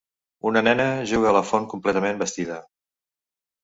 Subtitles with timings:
[0.51, 2.63] Una nena juga a la font completament vestida.